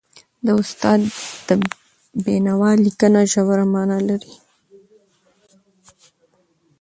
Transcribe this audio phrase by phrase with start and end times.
[0.45, 0.99] د استاد
[1.47, 1.49] د
[2.23, 4.33] بينوا لیکنه ژوره معنا لري.